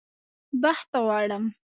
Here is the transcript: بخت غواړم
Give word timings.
بخت 0.61 0.91
غواړم 1.05 1.43